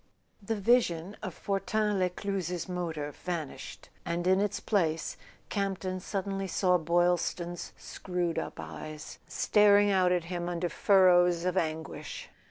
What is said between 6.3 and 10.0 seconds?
saw Boylston's screwed up eyes staring